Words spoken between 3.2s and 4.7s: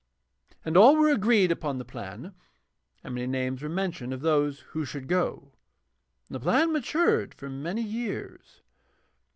names were mentioned of those